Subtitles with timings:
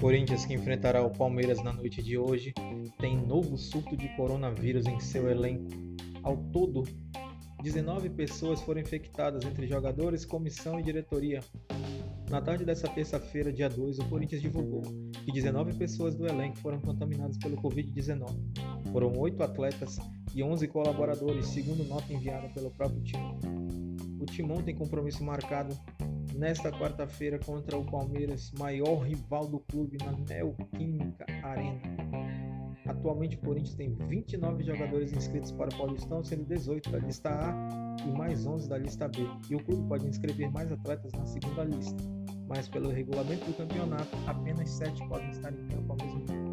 [0.00, 2.54] Corinthians, que enfrentará o Palmeiras na noite de hoje,
[2.98, 5.68] tem novo surto de coronavírus em seu elenco.
[6.22, 6.84] Ao todo,
[7.62, 11.40] 19 pessoas foram infectadas entre jogadores, comissão e diretoria.
[12.30, 14.80] Na tarde dessa terça-feira, dia 2, o Corinthians divulgou
[15.22, 18.34] que 19 pessoas do elenco foram contaminadas pelo Covid-19.
[18.92, 19.98] Foram 8 atletas
[20.34, 23.38] e 11 colaboradores, segundo nota enviada pelo próprio time.
[24.18, 25.76] O Timão tem compromisso marcado
[26.40, 31.82] nesta quarta-feira contra o Palmeiras, maior rival do clube na Neoquímica Arena.
[32.86, 37.54] Atualmente o Corinthians tem 29 jogadores inscritos para o Paulistão, sendo 18 da lista A
[38.08, 39.18] e mais 11 da lista B.
[39.50, 42.02] E o clube pode inscrever mais atletas na segunda lista,
[42.48, 46.50] mas pelo regulamento do campeonato, apenas 7 podem estar em campo ao mesmo tempo.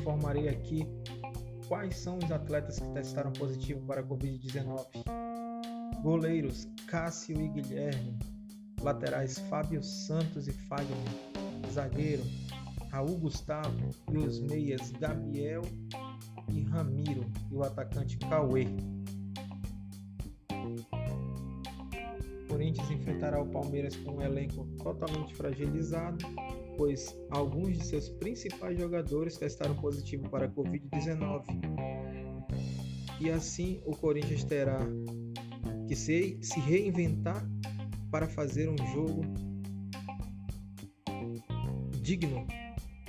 [0.00, 0.88] Informarei aqui
[1.68, 5.25] quais são os atletas que testaram positivo para a Covid-19.
[6.06, 8.16] Goleiros Cássio e Guilherme.
[8.80, 10.96] Laterais Fábio Santos e Fagner.
[11.72, 12.22] Zagueiro
[12.92, 15.62] Raul Gustavo e os meias Gabriel
[16.48, 18.66] e Ramiro e o atacante Cauê.
[22.48, 26.24] Corinthians enfrentará o Palmeiras com um elenco totalmente fragilizado,
[26.76, 31.42] pois alguns de seus principais jogadores testaram positivo para a Covid-19.
[33.20, 34.78] E assim o Corinthians terá
[35.86, 37.46] que se, se reinventar
[38.10, 39.22] para fazer um jogo
[42.02, 42.46] digno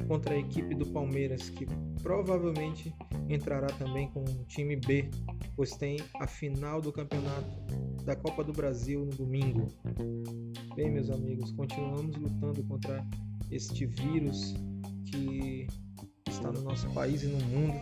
[0.08, 1.66] contra a equipe do Palmeiras, que
[2.02, 2.94] provavelmente
[3.30, 5.10] entrará também com um time B,
[5.56, 7.50] pois tem a final do campeonato
[8.06, 9.68] da Copa do Brasil no domingo.
[10.76, 13.06] Bem, meus amigos, continuamos lutando contra
[13.52, 14.56] este vírus
[15.06, 15.68] que
[16.30, 17.80] está no nosso país e no mundo.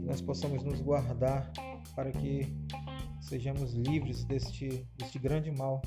[0.00, 1.52] Que nós possamos nos guardar
[1.94, 2.46] para que
[3.30, 5.80] sejamos livres deste, deste grande mal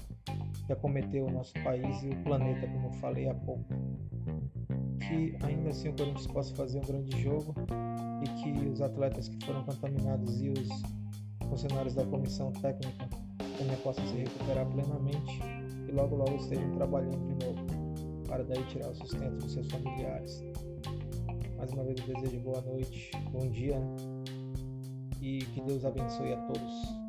[0.65, 3.65] que acometeu o nosso país e o planeta, como eu falei há pouco.
[4.97, 7.53] Que ainda assim o Corinthians possa fazer um grande jogo
[8.23, 10.69] e que os atletas que foram contaminados e os
[11.49, 13.09] funcionários da comissão técnica
[13.57, 15.41] também possam se recuperar plenamente
[15.85, 20.41] e logo logo estejam trabalhando de novo para daí tirar o sustento dos seus familiares.
[21.57, 23.75] Mais uma vez eu desejo boa noite, bom dia
[25.21, 27.02] e que Deus abençoe a todos.